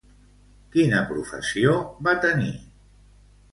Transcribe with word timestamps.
Quina 0.75 1.01
professió 1.09 1.77
va 2.09 2.17
tenir? 2.27 2.51